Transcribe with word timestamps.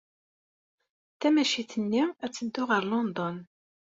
Tamacint-nni 1.19 2.03
ad 2.25 2.31
teddu 2.33 2.63
ɣer 2.69 2.83
London. 2.91 3.37